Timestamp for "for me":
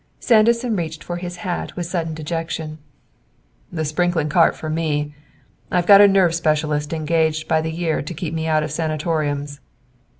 4.55-5.13